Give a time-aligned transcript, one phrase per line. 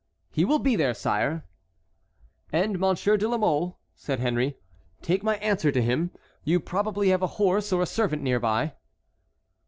[0.31, 1.45] "He will be there, sire."
[2.51, 4.57] "And, Monsieur de la Mole," said Henry,
[5.03, 6.09] "take my answer to him.
[6.43, 8.73] You probably have a horse or a servant near by?"